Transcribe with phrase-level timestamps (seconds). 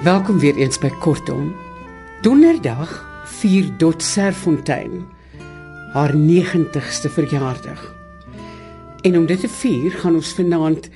[0.00, 1.54] Welkom weer eens by Kortom.
[2.22, 5.04] Donderdag vier Dot Serfontein
[5.92, 7.94] haar 90ste verjaardag.
[9.00, 10.88] En om dit te vier, gaan ons vanaand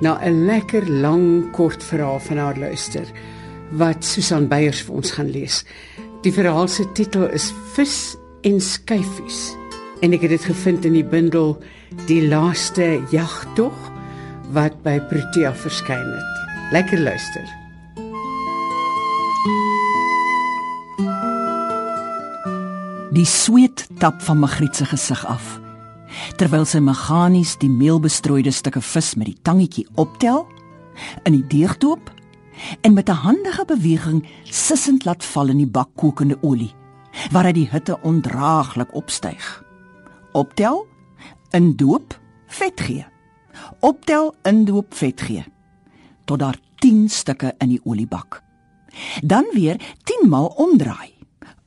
[0.00, 3.06] na 'n lekker lang kort verhaal van haar luister
[3.70, 5.64] wat Susan Beyers vir ons gaan lees.
[6.22, 8.14] Die verhaal se titel is Vis
[8.46, 9.56] en skyfies.
[10.06, 11.56] En ek het dit gevind in die bundel
[12.06, 13.74] Die laaste jagtog
[14.54, 16.38] wat by Protea verskyn het.
[16.70, 17.50] Lekker luister.
[23.18, 25.58] Die sweet tap van Magriet se gesig af.
[26.38, 30.46] Terwyl sy meganies die meelbestrooide stukke vis met die tangetjie optel,
[31.26, 32.11] in die deeg doop
[32.80, 36.74] en met 'n handige beweging sissend laat val in die bak kokende olie,
[37.30, 39.64] waaruit die hitte ondraaglik opstyg.
[40.32, 40.86] Optel,
[41.50, 43.06] indoop, vet gee.
[43.80, 45.44] Optel, indoop, vet gee.
[46.24, 48.42] Tot daar 10 stukke in die oliebak.
[49.22, 51.14] Dan weer 10 maal omdraai.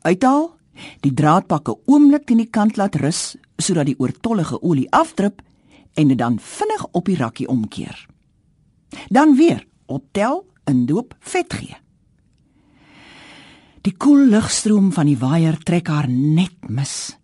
[0.02, 0.56] Uithaal
[1.04, 5.42] Die draadpakke oomblik teen die kant laat rus sodat die oortollige olie afdrup
[5.96, 7.96] en dit dan vinnig op die rakkie omkeer.
[9.10, 11.78] Dan weer optel, indoop, vet gee.
[13.86, 17.16] Die koel lugstroom van die waier trek haar net mis.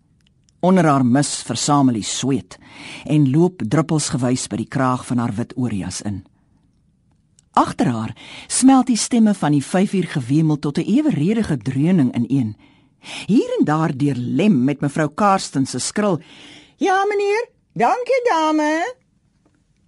[0.62, 2.58] Onder haar mis versamel die sweet
[3.04, 6.20] en loop druppels gewys by die kraag van haar wit oorjas in.
[7.58, 8.12] Agter haar
[8.46, 12.56] smelt die stemme van die 5 uur gewemel tot 'n eweredige dreuning ineen.
[13.26, 16.20] Hier en daar deur lem met mevrou Karsten se skril.
[16.76, 18.94] Ja meneer, dankie dame.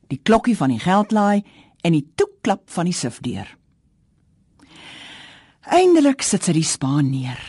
[0.06, 1.44] Die klokkie van die geldlaai
[1.84, 3.46] en die toeklap van die sifdeur.
[5.64, 7.40] Eindelik sit sy die spaan neer.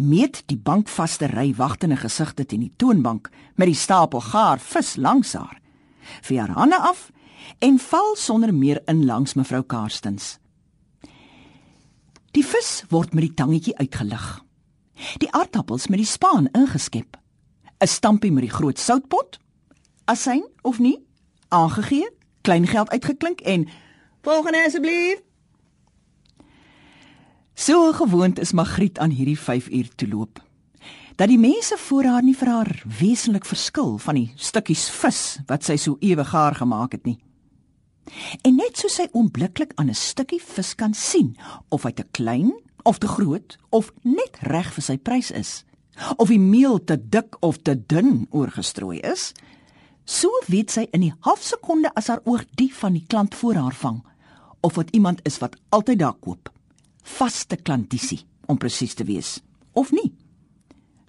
[0.00, 5.34] Meet die bankvaste ry wagtende gesigte teen die toonbank met die stapel gaar vis langs
[5.38, 5.60] haar.
[6.24, 7.10] Vee haar hande af
[7.64, 10.38] en val sonder meer in langs mevrou Karstens.
[12.34, 14.24] Die vis word met die tangetjie uitgelig.
[15.22, 17.16] Die aardappels met die spaan ingeskep.
[17.80, 19.38] 'n Stampie met die groot soutpot.
[20.06, 20.98] Asyn of nie?
[21.48, 22.08] Aangegee,
[22.44, 23.68] kleingeld uitgeklink en
[24.22, 25.22] volgende asseblief.
[27.54, 30.42] So gewoond is Magriet aan hierdie 5 uur te loop.
[31.16, 35.64] Dat die mense voor haar nie vir haar wesentlik verskil van die stukkies vis wat
[35.64, 37.18] sy so ewig gaar gemaak het nie.
[38.42, 41.36] En net so sy oombliklik aan 'n stukkie vis kan sien
[41.68, 42.52] of hy te klein
[42.82, 45.64] of te groot of net reg vir sy prys is
[46.16, 49.32] of die meel te dik of te dun oorgestrooi is
[50.04, 53.76] so weet sy in die halfsekonde as haar oog die van die klant voor haar
[53.80, 54.02] vang
[54.64, 56.48] of wat iemand is wat altyd daar koop.
[57.02, 59.40] Vaste klantisie om presies te wees.
[59.72, 60.12] Of nie.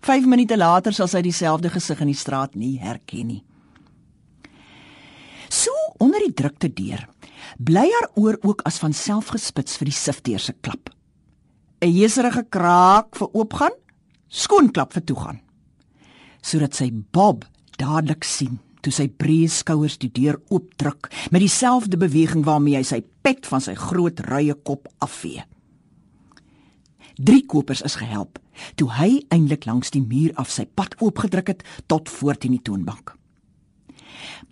[0.06, 3.44] 5 minute later sal sy dieselfde gesig in die straat nie herken nie.
[5.50, 5.72] So
[6.04, 7.08] onder die drukte deur
[7.58, 10.90] bly haar oor ook as van self gespits vir die sifteer se klap.
[11.82, 13.76] 'n jeserige kraak vir oopgaan,
[14.28, 15.40] skoonklap vir toegaan.
[16.42, 17.46] Sodat sy Bob
[17.78, 23.02] dadelik sien toe sy breë skouers die deur oopdruk met dieselfde beweging waarmee hy sy
[23.26, 25.44] pet van sy groot ruie kop afvee.
[27.16, 28.40] Drie kopers is gehelp
[28.80, 32.64] toe hy eindelik langs die muur af sy pad oopgedruk het tot voor teen die
[32.64, 33.16] toonbank.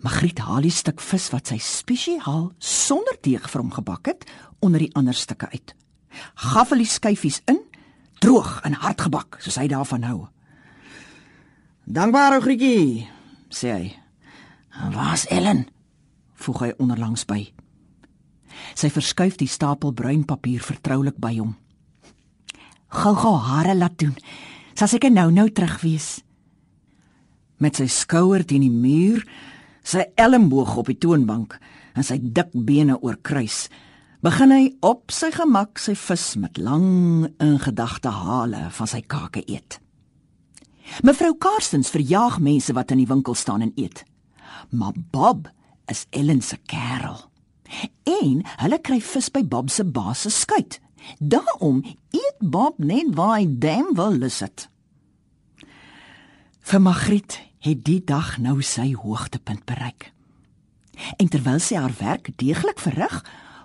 [0.03, 4.27] Magriet haal die stuk vis wat sy spesiaal sonder deeg vir hom gebak het
[4.59, 5.77] onder die ander stukke uit
[6.35, 7.59] gaffel die skyfies in,
[8.23, 10.27] droog en hardgebak, soos hy daarvan hou.
[11.85, 13.07] "Dankbaar, Grietjie,"
[13.49, 14.02] sê hy.
[14.73, 15.67] "Waar's Ellen?"
[16.33, 17.53] voeg hy onderlangs by.
[18.75, 21.55] Sy verskuif die stapel bruin papier vertroulik by hom.
[22.89, 24.15] "Gou-gou hare laat doen.
[24.73, 26.23] Sal seker nou-nou terug wees."
[27.57, 29.23] Met sy skouer teen die muur,
[29.83, 31.59] sy elmboog op die toonbank
[31.95, 33.69] en sy dik bene oorkruis,
[34.23, 39.79] begin hy op sy gemak sy vis met lang ingedagte hale van sy kake eet.
[41.03, 44.03] Mevrou Karstens verjaag mense wat in die winkel staan en eet.
[44.69, 45.49] Maar Bob
[45.85, 47.19] is Ellen se kerel.
[48.03, 50.79] En hulle kry vis by Bob se baas se skuit.
[51.19, 54.67] Daarom eet Bob net waar hy dam wil lus het.
[56.63, 60.11] Vir Magriet het die dag nou sy hoogtepunt bereik.
[61.17, 63.17] En terwyl sy haar werk deeglik verrig,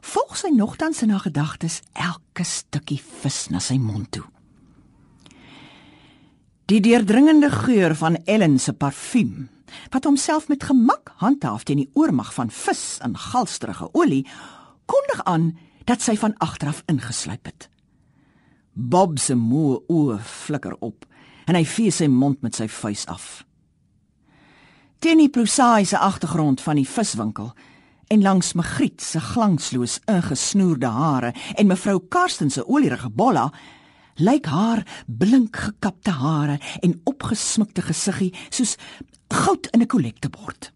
[0.02, 4.24] volg sy nogtans in haar gedagtes elke stukkie vis na sy mond toe.
[6.68, 9.48] Die deurdringende geur van Ellen se parfuum,
[9.90, 14.26] wat homself met gemak handhaaf teen die oormag van vis en galsterige olie,
[14.86, 15.50] kondig aan
[15.84, 17.68] dat sy van agteraf ingesluip het.
[18.72, 21.06] Bob se moe oë flikker op
[21.48, 23.42] en hy vee sy mond met sy vuis af.
[24.98, 27.52] Teen die prosaïese agtergrond van die viswinkel
[28.08, 33.48] en langs Magriet se glansloos ingesnoerde hare en mevrou Karsten se olierige bolla
[34.18, 38.76] lyk haar blink gekapte hare en opgesmukte gesiggie soos
[39.28, 40.72] goud in 'n kollektebord.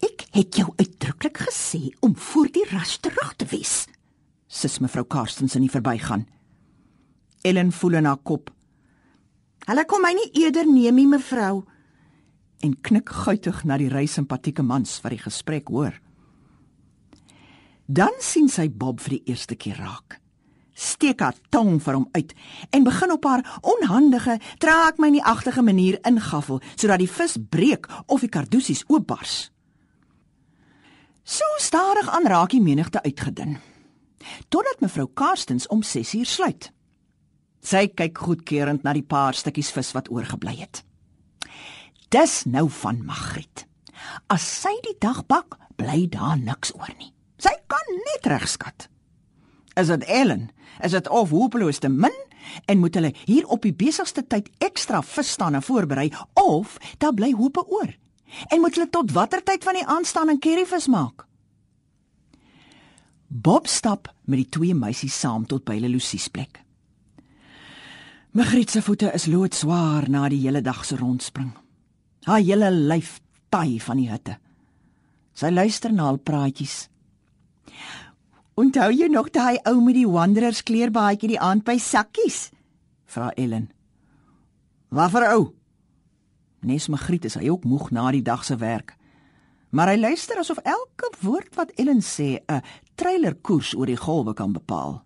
[0.00, 3.86] Ek het jou uitdruklik gesê om voor die ras terug te wees,
[4.46, 6.26] sis mevrou Karstens in die verbygaan.
[7.42, 8.50] Ellen voel in haar kop.
[9.66, 11.64] Hulle kom my nie eerder neem nie, mevrou,
[12.60, 16.00] en knik guitig na die ry simpatieke mans wat die gesprek hoor.
[17.86, 20.20] Dan sien sy Bob vir die eerste keer raak
[20.76, 22.34] steek haar tong vir hom uit
[22.76, 27.88] en begin op haar onhandige, traak my nie agtige manier ingaffel sodat die vis breek
[28.06, 29.50] of die kardusies oopbars.
[31.26, 33.56] So stadig aan raak die menigte uitgedun.
[34.48, 36.70] Totdat mevrou Karstens om 6uur sluit.
[37.66, 40.84] Sy kyk goedkeurend na die paar stukkies vis wat oorgebly het.
[42.14, 43.64] Dis nou van Magriet.
[44.30, 47.10] As sy die dag bak, bly daar niks oor nie.
[47.42, 48.86] Sy kan net regskat.
[49.76, 50.48] Is dit Ellen?
[50.80, 52.14] Is dit of hopeloos te min
[52.64, 57.64] en moet hulle hier op die besigste tyd ekstra visstande voorberei of daar bly hope
[57.68, 57.92] oor?
[58.48, 61.26] En moet hulle tot watter tyd van die aanstaan en curryvis maak?
[63.26, 66.62] Bob stap met die twee meisies saam tot by hulle Lucies plek.
[68.36, 71.52] Magriet se voete is loodswaar na die hele dag se rondspring.
[72.28, 73.18] Haar hele lyf
[73.48, 74.36] taai van die hitte.
[75.36, 76.86] Sy luister na al praatjies.
[78.56, 82.46] Onthou jy nog daai ou met die Wanderers kleerbaadjie die aand by Sakkies?
[83.04, 83.66] Vra Ellen.
[84.88, 85.42] Wat vir ou?
[86.64, 88.94] Nes Magriet is hy ook moeg na die dag se werk.
[89.76, 92.64] Maar hy luister asof elke woord wat Ellen sê 'n
[92.96, 95.04] trailerkoers oor die golwe kan bepaal.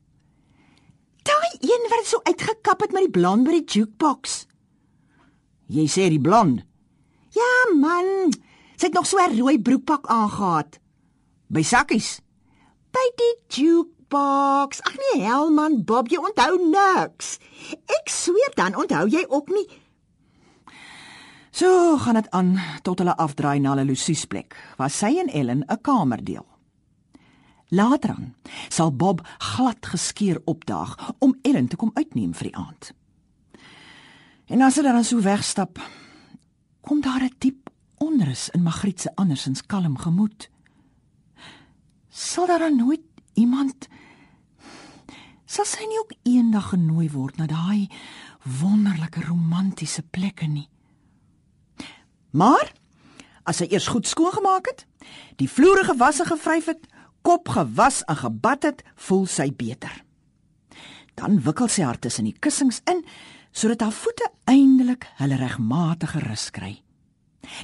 [1.26, 4.47] Daai een wat so uitgekap het met die blond by die jukebox.
[5.67, 6.62] Jy sê die blond?
[7.35, 8.31] Ja man,
[8.76, 10.79] sy het nog so 'n rooi broekpak aangetree.
[11.49, 12.20] By Sakkies
[12.94, 14.82] by die jukebox.
[14.87, 17.38] Ag nee, Helman Bob, jy onthou niks.
[17.98, 19.66] Ek sweer dan onthou jy ook nie.
[21.50, 22.54] So gaan dit aan
[22.87, 26.46] tot hulle afdraai na hulle Lucies plek, waar sy en Ellen 'n kamer deel.
[27.70, 28.34] Later aan
[28.69, 32.92] sal Bob glad geskeur opdaag om Ellen te kom uitneem vir die aand.
[34.46, 35.78] En as hy dan so wegstap,
[36.81, 40.48] kom daar 'n diep onrus in Magriet se andersins kalm gemoed
[42.10, 43.02] sal daar dan nooit
[43.34, 43.88] iemand
[45.50, 47.88] sal sy nie ook eendag genooi word na daai
[48.60, 50.68] wonderlike romantiese plekke nie.
[52.30, 52.70] Maar
[53.44, 54.86] as sy eers goed skoongemaak het,
[55.42, 56.86] die vloere gewasse gevryf het,
[57.26, 59.92] kop gewas en gebad het, voel sy beter.
[61.18, 63.02] Dan wikkel sy haar tussen die kussings in
[63.50, 66.76] sodat haar voete eindelik hulle regmatige rus kry.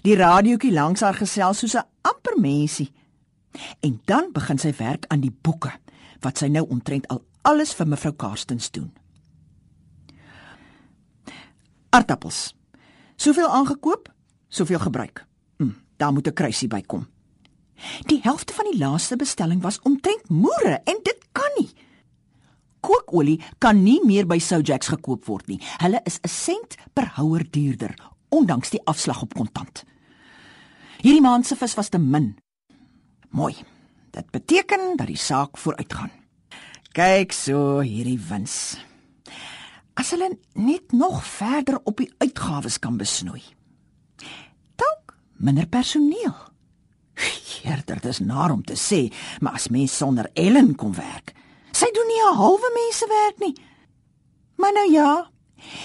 [0.02, 2.90] Die radiootjie langs haar gesels soos 'n amper mensie
[3.80, 5.72] En dan begin sy werk aan die boeke
[6.20, 8.90] wat sy nou omtrent al alles vir mevrou Karstens doen.
[11.94, 12.54] Aardappels.
[13.16, 14.10] Soveel aangekoop,
[14.48, 15.24] soveel gebruik.
[15.56, 17.06] Hm, daar moet 'n kruisie bykom.
[18.06, 21.70] Die helfte van die laaste bestelling was omtrent moere en dit kan nie.
[22.80, 25.60] Kookolie kan nie meer by Soujacks gekoop word nie.
[25.78, 27.94] Hulle is 'n sent per houer duurder
[28.28, 29.84] ondanks die afslag op kontant.
[31.00, 32.36] Hierdie maand se vis was te min
[33.36, 33.56] Mooi.
[34.10, 36.10] Dit beteken dat die saak vooruitgaan.
[36.96, 38.78] Kyk so hierdie wins.
[39.92, 43.42] As hulle net nog verder op die uitgawes kan besnoei.
[44.80, 46.32] Dalk minder personeel.
[47.66, 49.02] Eerder dis naar om te sê,
[49.40, 51.34] maar as mens sonder Ellen kom werk,
[51.76, 53.56] sy doen nie 'n halwe mense werk nie.
[54.56, 55.30] Maar nou ja,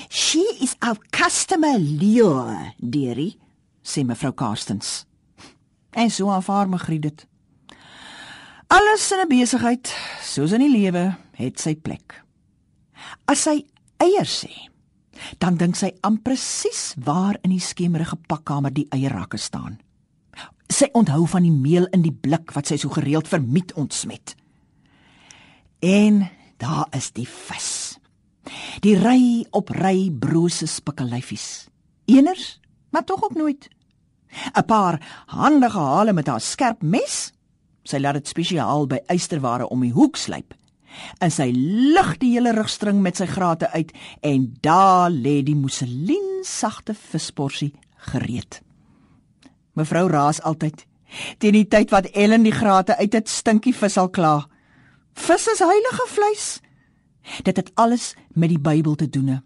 [0.10, 3.40] she is our customer lure, dearie,
[3.84, 5.06] sê mevrou Karstens.
[5.92, 7.31] En so aanvaar Magriet dit.
[8.72, 12.24] Alles in 'n besigheid, soos in die lewe, het sy plek.
[13.26, 13.66] As sy
[13.98, 14.54] eiers sê,
[15.40, 19.80] dan dink sy aan presies waar in die skemerige pakkamer die eierrakke staan.
[20.70, 24.36] Sy onthou van die meel in die blik wat sy so gereeld vermiet ontsmet.
[25.80, 28.00] En daar is die vis.
[28.80, 31.68] Die ry op ry brose spikkelyfies.
[32.06, 32.60] Eeners,
[32.90, 33.70] maar tog ook nooit.
[34.56, 37.34] 'n Paar handige hale met haar skerp mes
[37.92, 40.54] Sy laat dit spesiaal by eysterware om die hoek slyp.
[41.24, 43.92] En sy lig die hele rugstring met sy grate uit
[44.28, 47.72] en daar lê die mousseline sagte visporsie
[48.12, 48.62] gereed.
[49.76, 50.86] Mevrou raas altyd.
[51.40, 54.48] Teen die tyd wat Ellen die grate uit het, stinkie vis al klaar.
[55.14, 56.48] Vis is heilige vleis.
[57.44, 59.42] Dit het alles met die Bybel te doen.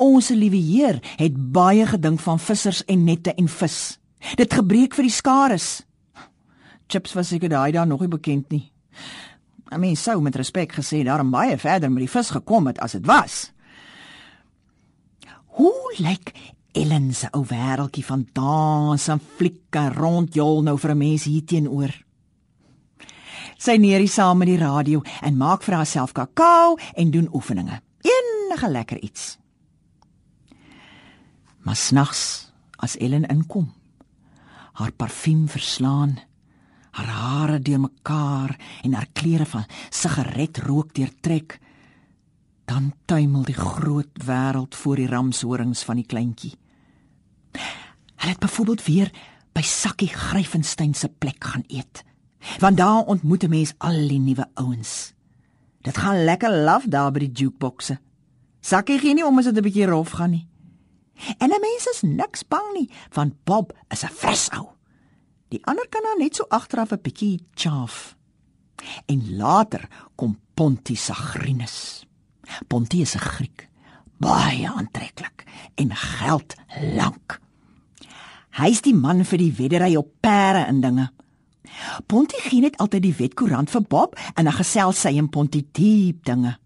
[0.00, 3.98] Ons liewe Heer het baie gedink van vissers en nette en vis.
[4.36, 5.68] Dit gebreek vir die skares.
[6.90, 8.72] Chips was seker daai dae nog nie bekend nie.
[9.70, 12.92] 'n Mens sou met respek gesê daarom baie verder met die vis gekom het as
[12.92, 13.52] dit was.
[15.46, 16.34] Hoe lyk
[16.74, 21.94] Ellen se ou wêreltjie van dans en flieke rondjol nou vir 'n mens hier teenoor?
[23.58, 27.80] Sy neerie saam met die radio en maak vir haarself kakao en doen oefeninge.
[28.02, 29.38] Enige lekker iets.
[31.58, 33.72] Maar snags as Ellen inkom,
[34.72, 36.18] haar parfuum verslaan,
[36.90, 41.58] haar hare deurmekaar en haar klere van sigaretrook deurtrek,
[42.64, 46.54] dan tuimel die groot wêreld voor die ramshorings van die kleintjie.
[48.20, 49.10] Hulle het byvoorbeeld weer
[49.52, 52.04] by Sakkie Gryfenstein se plek gaan eet.
[52.58, 55.12] Want daar ontmoet 'n mens al die nuwe ouens.
[55.80, 57.98] Dit gaan lekker laf daar by die jukeboxe.
[58.60, 60.48] Sakkie gee nie om as dit 'n bietjie rof gaan nie.
[61.38, 64.79] En 'n mens is niks bang nie, want Bob is 'n fris ou.
[65.50, 68.16] Die ander kan dan net so agteraf 'n bietjie chaaf.
[69.06, 72.06] En later kom Ponti Sagrinus.
[72.66, 73.68] Ponti is 'n Griek,
[74.18, 76.54] baie aantreklik en geld
[76.94, 77.40] lank.
[78.50, 81.10] Hy's die man vir die weddery op perde en dinge.
[82.06, 86.24] Ponti gee net altyd die wetkoerant vir Bob en dan gesels sy en Ponti diep
[86.24, 86.58] dinge.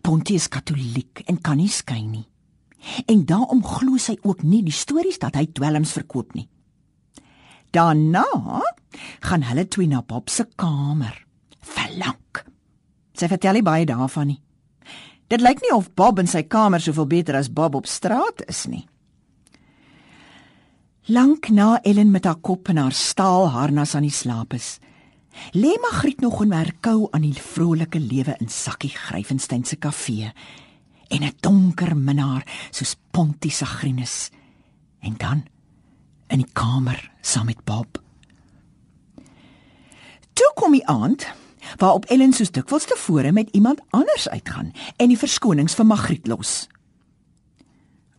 [0.00, 2.28] Ponti is katoliek en kan nie skei nie.
[3.06, 6.48] En daarom glo sy ook nie die stories dat hy dwelms verkoop nie.
[7.70, 8.26] Daarna
[9.20, 11.26] gaan hulle twee na Bob se kamer.
[11.60, 12.42] Verlang.
[13.16, 14.40] Sy vertel nie baie daarvan nie.
[15.26, 18.66] Dit lyk nie of Bob in sy kamer soveel beter as Bob op straat is
[18.70, 18.84] nie.
[21.10, 24.78] Lank na Ellen met haar kop in haar staalharnas aan die slaap is,
[25.54, 30.32] lê Magriet nog en merkou aan die vrolike lewe in Sakkie Gryfenstein se kafee
[31.10, 34.30] en 'n donker minnaar soos Pontie Sagrinus.
[35.00, 35.44] En dan
[36.28, 37.98] in die kamer saam met Bob.
[40.32, 41.26] Toe kom die aand
[41.76, 46.68] waarop Ellen soos dikwels tevore met iemand anders uitgaan en die verskonings vir Magriet los.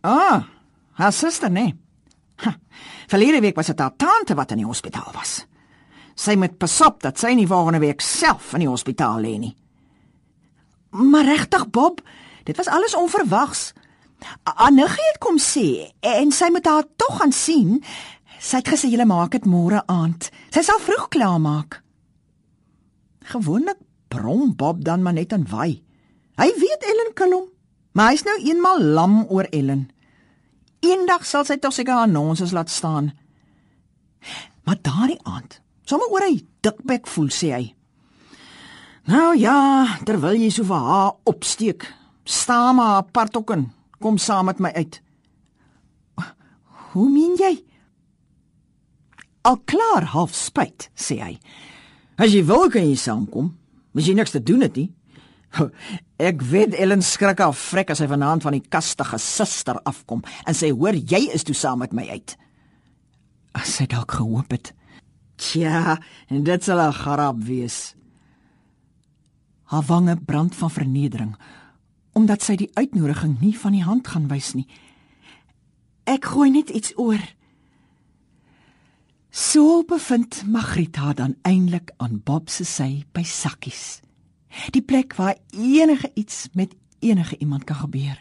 [0.04, 0.44] Ah,
[1.00, 1.72] haar suster nee.
[2.44, 2.52] Ha,
[3.08, 5.40] verlede week was dit haar tante wat in die hospitaal was.
[6.18, 9.54] Sy moet pasop dat sy nie volgende week self in die hospitaal lê nie.
[10.90, 12.02] Maar regtig Bob,
[12.44, 13.72] dit was alles onverwags.
[14.42, 17.78] Anneggie het kom sê en sy moet haar tog gaan sien.
[18.38, 20.30] Sy het gesê jy maak dit môre aand.
[20.54, 21.82] Sy sal vroeg klaar maak.
[23.28, 25.82] Gewoonlik brom Bob dan maar net en wy.
[26.38, 27.48] Hy weet Ellen kan hom,
[27.92, 29.88] maar hy's nou eenmal lam oor Ellen.
[30.86, 33.10] Eendag sal sy tog seker aan ons laat staan.
[34.64, 37.64] Maar daardie aand, sommer oor hy dikbek voel sê hy.
[39.08, 41.88] Nou ja, terwyl jy so vir haar opsteek,
[42.28, 45.00] staan maar apart ook en kom saam met my uit.
[46.92, 47.56] Hoe meen jy?
[49.48, 51.34] Al klaar half spyt, sê hy.
[52.20, 53.54] As jy wil kan jy saamkom.
[53.96, 54.90] Mens jy niks te doen het nie.
[56.28, 60.56] Ek weet Ellen skrik af vrek as hy vanaand van die kastige suster afkom en
[60.56, 62.34] sê hoor jy is toe saam met my uit.
[63.56, 64.74] As sy dalk gehoop het.
[65.38, 65.96] Tja,
[66.28, 67.94] en dit sal 'n grap wees.
[69.72, 71.36] Haar wange brand van vernedering
[72.12, 74.66] omdat sy die uitnodiging nie van die hand gaan wys nie.
[76.04, 77.22] Ek gooi net iets oor.
[79.38, 84.00] So bevind Magriet haar dan eintlik aan Bob se sy by sakkies.
[84.74, 88.18] Die plek waar enige iets met enige iemand kan gebeur.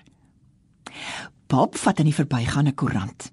[1.50, 3.32] Bob vat in die verbygaande koerant.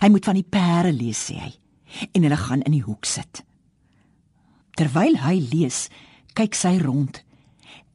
[0.00, 1.52] Hy moet van die pere lees sê hy
[2.10, 3.44] en hulle gaan in die hoek sit.
[4.74, 5.84] Terwyl hy lees,
[6.34, 7.22] kyk sy rond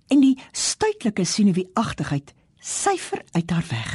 [0.08, 2.32] en die stuitlike sinewiagtigheid
[2.64, 3.94] syfer uit haar weg.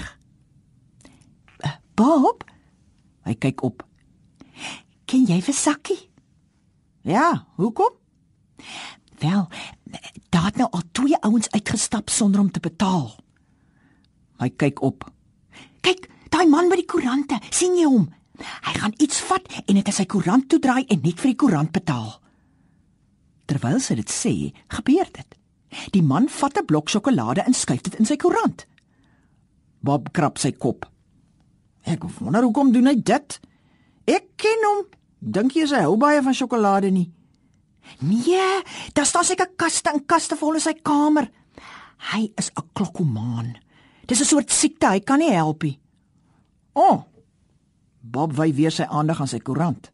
[1.64, 2.44] Uh, Bob,
[3.24, 3.88] hy kyk op.
[5.04, 6.00] Ken jy vir Sakkie?
[7.04, 7.92] Ja, hoekom?
[9.20, 9.48] Wel,
[10.32, 13.12] daar het nou al twee ouens uitgestap sonder om te betaal.
[14.40, 15.04] Hy kyk op.
[15.84, 18.08] Kyk, daai man met die koerante, sien jy hom?
[18.40, 21.72] Hy gaan iets vat en dit is sy koerant toedraai en net vir die koerant
[21.74, 22.10] betaal.
[23.46, 24.34] Terwyl sy dit sê,
[24.72, 25.36] gebeur dit.
[25.94, 28.66] Die man vat 'n blok sjokolade en skuif dit in sy koerant.
[29.80, 30.86] Bob krap sy kop.
[31.84, 33.40] Ek wonder hoekom doen hy dit?
[34.06, 34.84] Ek ken hom.
[35.20, 37.08] Dink jy hy hou baie van sjokolade nie?
[38.04, 41.30] Nee, daar staan seker kaste en kaste vol in sy kamer.
[42.12, 43.56] Hy is 'n klokkomaan.
[44.06, 45.80] Dis 'n soort siekte, hy kan nie help nie.
[46.74, 46.80] O.
[46.80, 47.04] Oh,
[48.00, 49.90] Bob wy weer sy aandag aan sy koerant.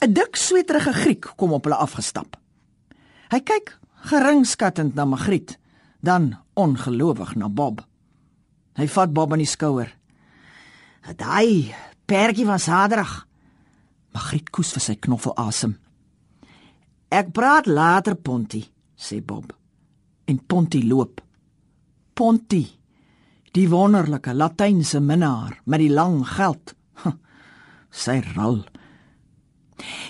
[0.00, 2.36] 'n Dik sweterige Griek kom op hulle afgestap.
[3.30, 5.58] Hy kyk Geringskattend na Magriet,
[6.00, 7.84] dan ongelowig na Bob.
[8.76, 9.96] Hy vat Bob aan die skouer.
[11.16, 11.74] "Daai
[12.10, 13.26] pertjie van Saterdag."
[14.14, 15.78] Magriet koes vir sy knoffel asem.
[17.08, 18.64] "Ek praat later, Ponty,"
[18.96, 19.54] sê Bob.
[20.26, 21.20] En Ponty loop.
[22.14, 22.66] Ponty,
[23.52, 26.74] die wonderlike latynse minnaar met die lang geld.
[27.90, 28.64] Sy rol.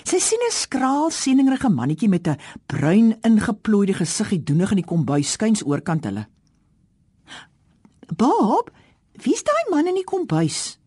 [0.03, 5.31] Sy sien 'n skraal sieningrige mannetjie met 'n bruin ingeplooide gesiggie doenig in die kombuis
[5.31, 6.27] skuins oorkant hulle.
[8.17, 8.71] Bob,
[9.23, 10.80] wie's daai man in die kombuis?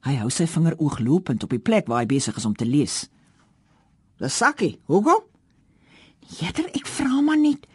[0.00, 3.08] Hy hou sy vinger ooglopend op die plek waar hy besig is om te lees.
[4.18, 5.22] "Dis Sakkie, hoekom?"
[6.20, 7.66] "Jeter, ek vra maar net.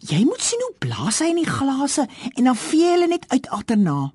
[0.00, 3.48] Jy moet sien hoe blaas hy in die glase en dan vee hulle net uit
[3.48, 4.12] agterna."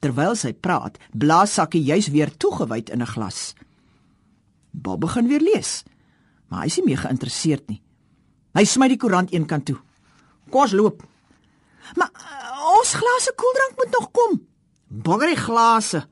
[0.00, 3.54] Terwyl sy praat, blaas Sakkie juis weer toegewyd in 'n glas.
[4.70, 5.84] Bob begin weer lees,
[6.48, 7.82] maar hy is nie meer geïnteresseerd nie.
[8.54, 9.78] Hy smy die koerant eenkant toe.
[10.50, 11.02] "Kom ons loop."
[11.96, 14.46] "Maar uh, ons glase koeldrank moet nog kom."
[14.88, 16.06] "Bogger die glase."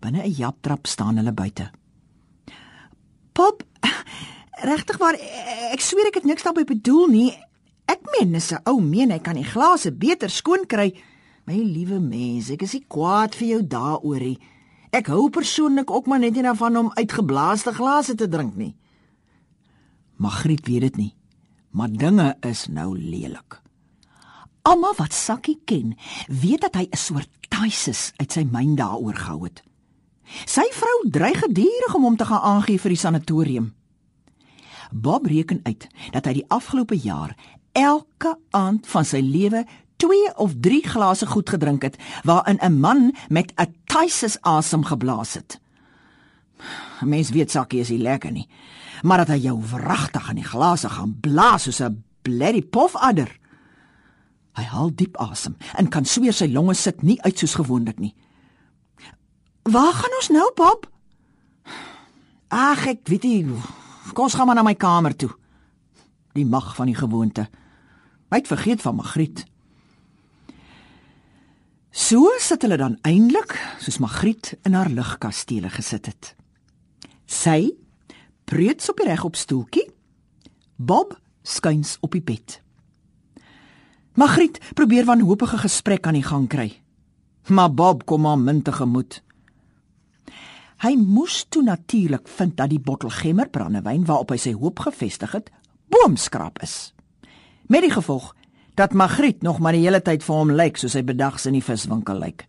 [0.00, 1.70] Binne 'n japtrap staan hulle buite.
[3.32, 3.62] "Bob,
[4.70, 5.14] regtig waar
[5.72, 7.38] ek sweer ek het niks daarby bedoel nie.
[7.86, 10.94] Ek meen, dis 'n ou meen hy kan die glase beter skoon kry."
[11.46, 14.38] My liewe mens, ek is nie kwaad vir jou daaroor nie.
[14.92, 18.74] Ek hou persoonlik ook maar net nie daarvan om uitgeblaaste glase te drink nie.
[20.16, 21.14] Magriet weet dit nie,
[21.70, 23.60] maar dinge is nou lelik.
[24.62, 25.96] Almal wat Sakkie ken,
[26.28, 29.62] weet dat hy 'n soort taisis uit sy myn daaroor gehou het.
[30.44, 33.74] Sy vrou dreig gedurig om hom te gaan aangee vir die sanatorium.
[34.92, 37.36] Bob reken uit dat hy die afgelope jaar
[37.72, 39.64] elke aand van sy lewe
[39.98, 45.34] 2 of 3 glase goed gedrink het waarin 'n man met 'n taisis asem geblaas
[45.34, 45.60] het.
[47.00, 48.48] Mens weet Sakkie is nie lekker nie,
[49.02, 53.38] maar dat hy jou wragtig in die glase gaan blaas soos 'n bloody pofadder.
[54.52, 58.14] Hy haal diep asem en kan sweer sy longe sit nie uit soos gewoonlik nie.
[59.68, 60.86] Waar gaan ons nou, pap?
[62.48, 63.58] Ag, ek weet nie.
[64.16, 65.28] Kom ons gaan maar na my kamer toe.
[66.32, 67.44] Die mag van die gewoonte.
[68.32, 69.44] Het vergeet van Magriet.
[71.92, 73.52] So sit hulle dan eintlik
[73.82, 76.32] soos Magriet in haar ligkastele gesit het.
[77.28, 77.74] Sy
[78.48, 79.84] preuts op die regop stoeltjie.
[80.76, 82.60] Bob skuins op die bed.
[84.16, 86.70] Magriet probeer wanhopige gesprek aan die gang kry.
[87.52, 89.20] Maar Bob kom maar min tegemoet.
[90.78, 95.32] Hy moes toe natuurlik vind dat die bottel gemmer brandewyn waarop hy sy hoop gevestig
[95.34, 95.50] het,
[95.90, 96.92] boomskrap is.
[97.66, 98.30] Met die gevolg
[98.78, 101.64] dat Magriet nog maar die hele tyd vir hom lyk soos hy bedags in die
[101.64, 102.46] viswinkel lyk.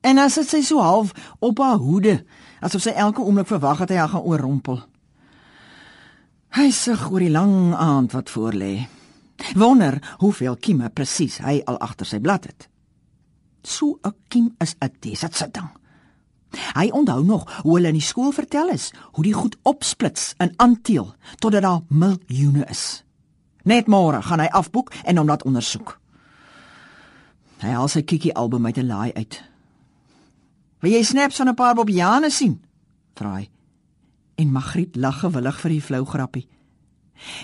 [0.00, 1.12] En as dit sy so half
[1.44, 2.18] op haar hoede,
[2.64, 4.80] asof sy elke oomblik verwag het hy haar gaan oorrompel.
[6.56, 8.86] Hy sug oor die lang aand wat voorlê.
[9.58, 12.68] Wonder hoeveel kieme presies hy al agter sy blad het.
[13.62, 15.83] So 'n kiem is 'n desitsitting.
[16.74, 20.52] Hy onthou nog hoe hulle in die skool vertel is hoe die goed opsplits in
[20.56, 23.04] aanteel totdat daar miljoene is.
[23.64, 25.98] Net môre gaan hy afboek en hom laat ondersoek.
[27.64, 29.42] Hy haal sy kiekie album uit 'n laai uit.
[30.80, 32.62] "Wil jy snaps van 'n paar Bobiane sien?"
[33.14, 33.48] vra hy.
[34.34, 36.48] En Magriet lag gewillig vir die flou grappie.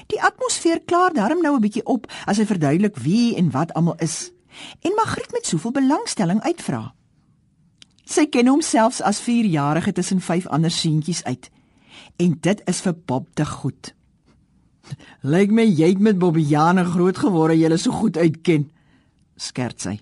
[0.07, 3.97] Die atmosfeer klaar darm nou 'n bietjie op as hy verduidelik wie en wat almal
[3.99, 4.33] is.
[4.81, 6.95] En Magriet met soveel belangstelling uitvra.
[8.11, 11.51] Sy ken hom selfs as 4-jarige tussen vyf ander seentjies uit.
[12.19, 13.93] En dit is vir Bob te goed.
[15.23, 18.67] Lyk my jy het met Bobbejane groot geword en jy is so goed uitken,
[19.39, 20.01] skerts sy.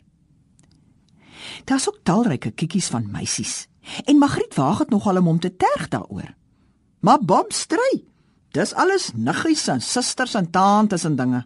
[1.68, 3.66] Daar's ook talryke kikkies van meisies
[4.05, 6.35] en Magriet waag dit nogal om hom te terg daaroor.
[7.01, 8.03] Maar Bob stry.
[8.53, 11.44] Dis alles niggies en susters en tantes en dinge.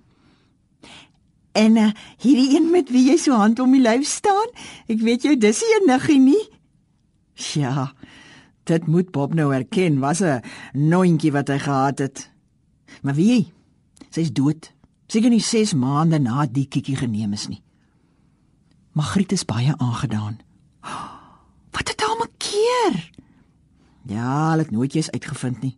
[1.53, 4.53] En uh, hierdie een met wie jy so hand om die lyf staan,
[4.89, 6.45] ek weet jou dis nie 'n niggie nie.
[7.35, 7.93] Ja,
[8.65, 10.41] dit moet Bob nou erken, was 'n
[10.73, 12.31] noontjie wat hy gehad het.
[13.03, 13.53] Maar wie?
[14.11, 14.73] Sy's dood.
[15.07, 17.63] Seker nie 6 maande na die kikkie geneem is nie.
[18.93, 20.39] Magriet is baie aangedaan.
[21.71, 23.11] Wat het haar makeer?
[24.07, 25.77] Ja, hulle het nooit eens uitgevind nie.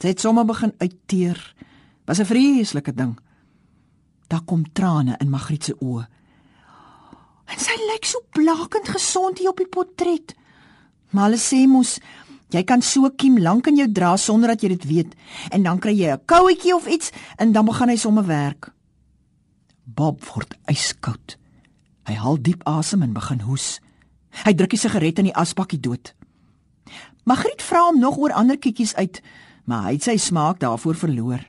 [0.00, 1.54] Sy het sommer begin uitteer.
[2.04, 3.18] Was 'n vreeslike ding.
[4.26, 6.06] Daar kom trane in Magriet se oë.
[7.46, 10.34] En sy lyk so blakend gesond hier op die portret.
[11.10, 11.98] Maar hulle sê mos
[12.54, 15.14] Jy kan so kiem lank in jou dra sonder dat jy dit weet
[15.50, 18.70] en dan kry jy 'n kouetjie of iets en dan begin hy sommer werk.
[19.84, 21.36] Bob word yskoud.
[22.06, 23.80] Hy haal diep asem en begin hoes.
[24.44, 26.14] Hy druk die sigaret in die asbakkie dood.
[27.24, 29.22] Magriet vra hom nog oor ander kietjies uit,
[29.64, 31.40] maar hy het sy smaak daarvoor verloor.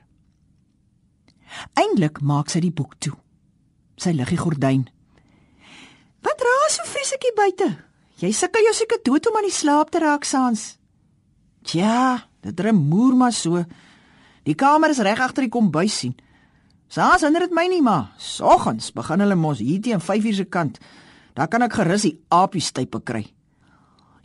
[1.78, 3.14] Eindelik maak sy die boek toe.
[3.98, 4.86] Sy lig die gordyn.
[6.24, 7.68] Wat raas so vreeslik hier buite?
[8.18, 10.72] Jy sukkel jou seker dood om aan die slaap te raak saans.
[11.66, 13.62] Tja, dit remoer maar so.
[14.46, 16.16] Die kamer is reg agter die kombuis sien.
[16.88, 18.14] Saans hinder dit my nie maar.
[18.18, 20.78] Soggens begin hulle mos hier teen 5uur se kant.
[21.36, 23.26] Dan kan ek gerus die apiestype kry.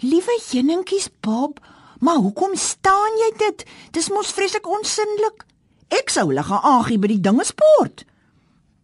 [0.01, 1.59] Liewe jenentjies Bob,
[1.99, 3.65] maar hoekom staan jy dit?
[3.95, 5.43] Dis mos vreeslik onsinnig.
[5.91, 8.05] Ek sou hulle gaan aagie by die dinge sport.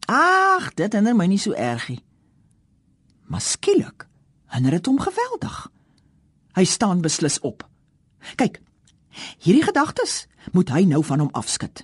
[0.09, 2.01] Ag, dit hinder my nie so erg nie.
[3.29, 4.07] Maar skielik
[4.49, 5.57] hinder dit hom geweldig.
[6.57, 7.63] Hy staan beslis op.
[8.35, 8.57] Kyk.
[9.43, 11.83] Hierdie gedagtes moet hy nou van hom afskud.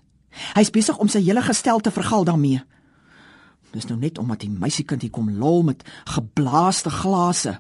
[0.56, 2.64] Hy's besig om sy hele gestel te vergal daarmee.
[3.76, 5.84] Dis nou net omdat die meisiekind hier kom lol met
[6.16, 7.58] geblaaste glase.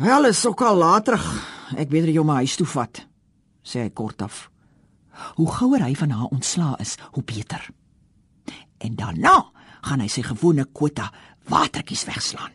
[0.00, 1.24] Wel, is ook al laterig.
[1.78, 3.02] Ek weet jy jou my huis toe vat,
[3.62, 4.49] sê hy kortaf.
[5.38, 7.68] Hoe gouer hy van haar ontslaa is, hoe beter.
[8.78, 11.10] En daarna gaan hy sy gewone kwota
[11.48, 12.52] watertjies wegslaan.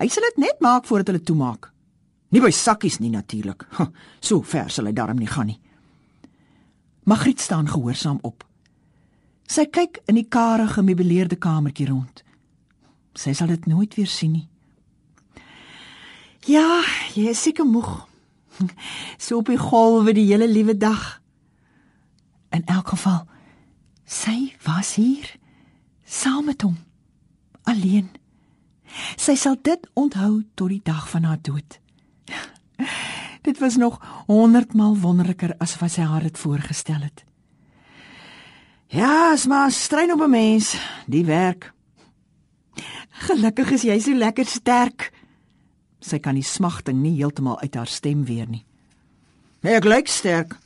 [0.00, 1.70] Hy sal dit net maak voordat hulle toemaak.
[2.30, 3.66] Nie by sakkies nie natuurlik.
[4.20, 5.60] So ver sal hy darm nie gaan nie.
[7.04, 8.44] Magriet staan gehoorsaam op.
[9.50, 12.22] Sy kyk in die kare gemeubileerde kamertjie rond.
[13.18, 14.46] Sy sal dit nooit weer sien nie.
[16.46, 16.82] Ja,
[17.16, 18.06] jy is seker moeg.
[19.18, 21.19] So op die golwe die hele liewe dag.
[22.50, 23.26] In elk geval,
[24.04, 25.36] sy was hier
[26.04, 26.76] saam met hom
[27.62, 28.08] alleen.
[29.16, 31.78] Sy sal dit onthou tot die dag van haar dood.
[33.46, 37.24] Dit was nog 100 maal wonderliker as wat sy haar dit voorgestel het.
[38.92, 41.72] Ja, is maar stryn op 'n mens, die werk.
[43.10, 45.12] Gelukkig is jy so lekker sterk.
[46.00, 48.64] Sy kan die smagting nie heeltemal uit haar stem weer nie.
[49.60, 50.56] Nee, ek lyk sterk,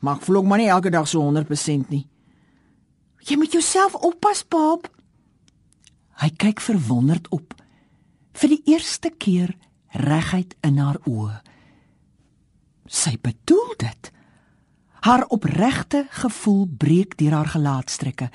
[0.00, 2.06] maar ek voel ook maar nie elke dag so 100% nie.
[3.20, 4.88] Jy moet jouself oppas, Bob.
[6.20, 7.54] Hy kyk verwonderd op.
[8.32, 9.52] Vir die eerste keer
[9.92, 11.40] reguit in haar oë.
[12.90, 14.10] Sy bedoel dit.
[15.04, 18.30] Haar opregte gevoel breek deur haar gelaatstrekke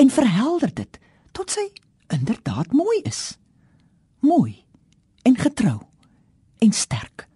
[0.00, 1.00] en verhelder dit
[1.36, 1.66] tot sy
[2.12, 3.38] inderdaad mooi is.
[4.20, 4.64] Mooi
[5.22, 5.80] en getrou
[6.60, 7.29] en sterk.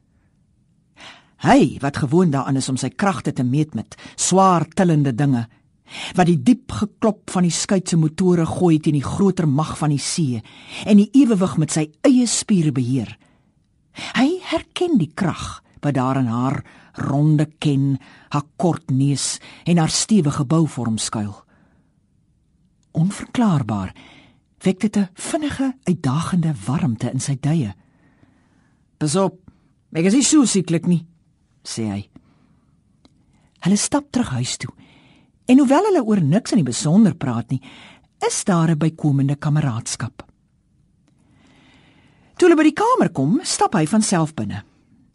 [1.45, 5.45] Hy wat gewoond daaraan is om sy kragte te meet met swaar tillende dinge,
[6.17, 9.93] wat die diep geklop van die skuit se motore gooi teen die groter mag van
[9.93, 10.41] die see
[10.89, 13.13] en die ewewig met sy eie spiere beheer.
[14.17, 16.63] Hy herken die krag wat daar in haar
[17.05, 17.99] ronde ken,
[18.33, 21.35] haar kort neus en haar stewige bouvorm skuil.
[22.97, 23.93] Onverklaarbaar
[24.65, 27.75] wek dit 'n vinnige, uitdagende warmte in sy duie.
[28.99, 29.51] "Pas op,
[29.93, 31.07] ek is nie so sieklik nie,"
[31.64, 32.03] sê hy.
[33.64, 34.70] Hulle stap terug huis toe.
[35.48, 37.61] En hoewel hulle oor niks in die besonder praat nie,
[38.27, 40.22] is daar 'n bykomende kameraadskap.
[42.37, 44.64] Toe hulle by die kamer kom, stap hy van self binne.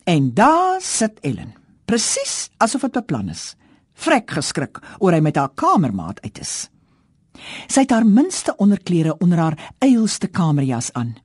[0.06, 1.54] En daar sit Ellen,
[1.86, 3.56] presies asof dit beplan is.
[3.94, 6.70] Vrek geskrik oor hy met haar kamermaat uit is.
[7.68, 11.16] Sy het haar minste onderklere onder haar eilste kamerjas aan.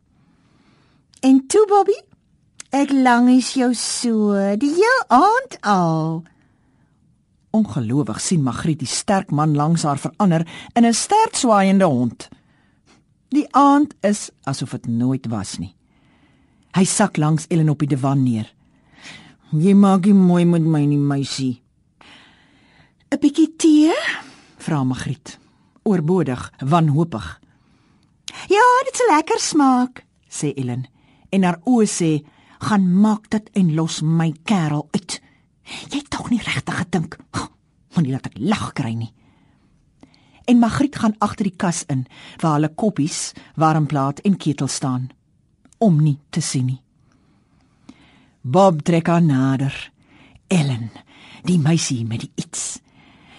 [1.21, 1.97] En toe Bobby,
[2.75, 6.25] ek lang is jou so, die hele aand al.
[7.55, 10.43] Ongelowig sien Magriet die sterk man langs haar verander
[10.75, 12.29] in 'n sterk swaaiende hond.
[13.31, 15.75] Die aand is asof dit nooit was nie.
[16.75, 18.53] Hy sak langs Ellen op die divan neer.
[19.53, 21.63] "Jy maak nie mooi met my nie, meisie."
[23.11, 23.95] "’n Bietjie tee?"
[24.59, 25.39] vra Magriet,
[25.85, 27.41] oorbodig, wanhoopig.
[28.49, 30.87] "Ja, dit sal lekker smaak," sê Ellen
[31.31, 32.25] en haar oë sê,
[32.65, 35.21] "Gaan maak dit en los my kerel uit.
[35.91, 37.19] Jy het tog nie regtig gedink,
[37.95, 39.13] moenie laat ek lag kry nie."
[40.45, 42.07] En Magriet gaan agter die kas in
[42.41, 45.09] waar hulle koppies, warmplaat en ketel staan
[45.79, 46.81] om nie te sien nie.
[48.41, 49.93] Bob trek haar nader.
[50.47, 50.91] Ellen,
[51.43, 52.79] die meisie met die iets.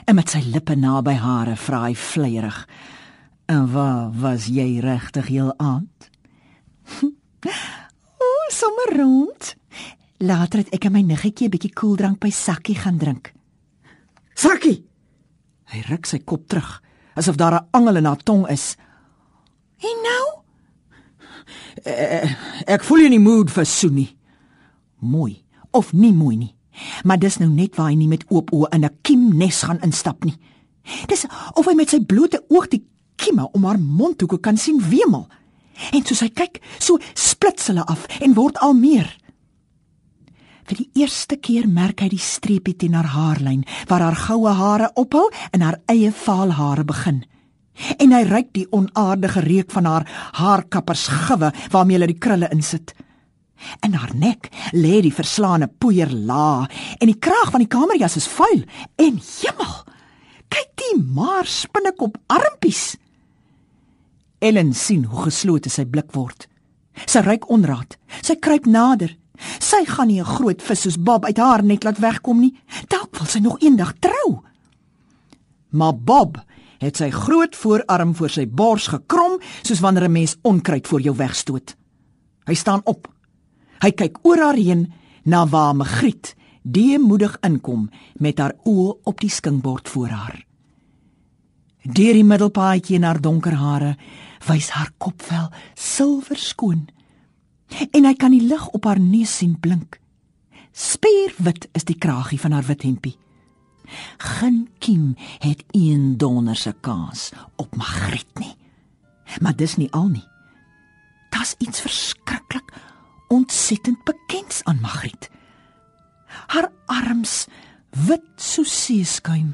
[0.05, 2.67] En met sy lippe naby hare vra hy vleierig:
[3.45, 6.09] "En waar was jy regtig heel aand?"
[8.45, 9.55] "O, sommer rond.
[10.17, 13.33] Later het ek en my niggetjie 'n bietjie koeldrank by Sakkie gaan drink."
[14.33, 14.85] "Sakkie!"
[15.65, 16.81] Hy ruk sy kop terug,
[17.15, 18.75] asof daar 'n angel in haar tong is.
[19.79, 20.43] "En nou?"
[21.85, 22.31] Uh,
[22.65, 24.17] ek voel jy in die mood vir Soenie.
[24.99, 26.55] Mooi of nie mooi nie.
[27.03, 30.23] Maar dis nou net waar hy nie met oop oë in 'n kiemnes gaan instap
[30.23, 30.37] nie.
[31.07, 32.83] Dis of hy met sy blote oog die
[33.15, 35.27] kieme om haar mondhoeke kan sien wemel.
[35.93, 39.09] En soos hy kyk, so splits hulle af en word al meer.
[40.65, 44.89] Vir die eerste keer merk hy die streepie teen haar haarlyn waar haar goue hare
[44.97, 47.21] ophou en haar eie vaal hare begin.
[48.01, 50.07] En hy ruik die onaardige reuk van haar
[50.39, 52.95] haarkappers gewe waarmee hulle die krulle insit.
[53.85, 56.65] In haar nek lê die verslaane poeier la
[56.99, 58.63] en die kraag van die kamerjas is vuil
[59.01, 59.75] en hemel.
[60.49, 62.95] Kyk die maar spinnekop armpies.
[64.45, 66.45] Ellen sien hoe geslote sy blik word.
[67.09, 67.95] Sy ryk onraad.
[68.21, 69.15] Sy kruip nader.
[69.59, 72.53] Sy gaan nie 'n groot vis soos Bob uit haar net laat wegkom nie.
[72.87, 74.41] Dalk wil sy nog eendag trou.
[75.69, 76.37] Maar Bob
[76.79, 81.15] het sy groot voorarm voor sy bors gekrom soos wanneer 'n mens onkruid voor jou
[81.15, 81.75] wegstoot.
[82.45, 83.07] Hy staan op.
[83.81, 89.29] Hy kyk oor haar heen na waar Magriet deemoedig inkom met haar oë op die
[89.29, 90.45] skinkbord voor haar.
[91.85, 93.93] Deur die middelpaadjie in haar donker hare
[94.47, 96.87] wys haar kopvel silwer skoon
[97.91, 99.99] en hy kan die lig op haar neus sien blink.
[100.75, 103.15] Spierwit is die kragie van haar wit hempie.
[104.17, 108.53] Geen kiem het een donder se kaas op Magriet nie.
[109.41, 110.25] Maar dis nie al nie.
[111.29, 112.73] Das iets verskriklik
[113.29, 115.29] ontsettend bekends aan Magriet.
[116.47, 117.45] Haar arms
[118.07, 119.53] wit soos seeskuim.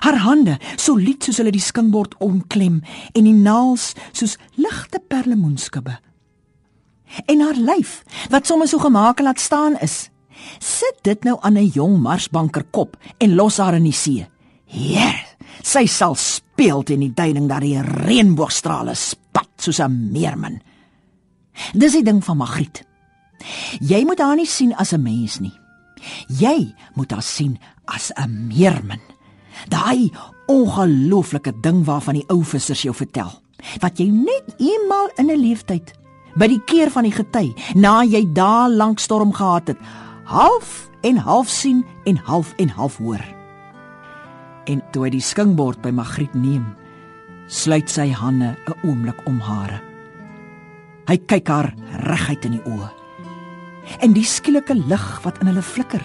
[0.00, 2.82] Haar hande so lied soos hulle die skinkbord omklem
[3.14, 5.98] en die naels soos ligte perlemoenskubbe
[7.26, 8.00] en haar lyf
[8.30, 10.08] wat sommer so gemaak laat staan is.
[10.58, 14.26] Sit dit nou aan 'n jong marsbanker kop en los haar in die see.
[14.64, 15.14] Ja,
[15.62, 20.62] sy sal speel teen die duiding dat die reënboogstrale spat soos 'n meermin.
[21.74, 22.84] Dis die ding van Magriet.
[23.80, 25.52] Jy moet haar nie sien as 'n mens nie.
[26.28, 29.00] Jy moet haar sien as 'n meermin.
[29.68, 30.10] Daai
[30.46, 33.30] ongelooflike ding waarvan die ou vissers jou vertel,
[33.80, 35.92] wat jy net eenmal in 'n leeftyd
[36.36, 39.78] by die keer van die gety na jy daal lank storm gehad het
[40.24, 43.22] half en half sien en half en half hoor.
[44.66, 46.76] En toe hy die skinkbord by Magriet neem
[47.50, 49.80] sluit sy hande 'n oomblik om hare.
[51.08, 51.74] Hy kyk haar
[52.06, 52.90] reguit in die oë.
[54.00, 56.04] En die skielike lig wat in hulle flikker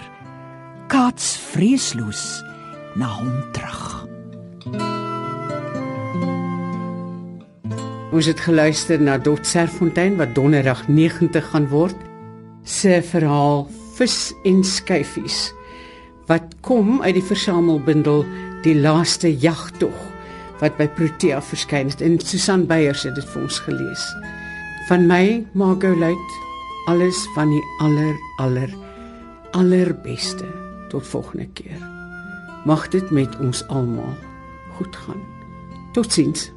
[0.88, 2.42] kaats vreesloos
[2.96, 3.84] na hom terug
[8.16, 11.96] Ons het geluister na Dot Serfontein wat donderdag 90 gaan word.
[12.64, 15.50] Se verhaal Vis en skyfies
[16.26, 18.24] wat kom uit die versamelbundel
[18.64, 19.94] Die laaste jagtog
[20.62, 24.06] wat by Protea verskyn het en Susan Beyers het dit vir ons gelees.
[24.88, 26.38] Van my Margot Luit
[26.90, 28.72] alles van die aller aller
[29.52, 30.48] allerbeste
[30.90, 31.95] tot volgende keer.
[32.66, 34.14] Mag dit met ons almal
[34.74, 35.22] goed gaan.
[35.92, 36.55] Totsiens.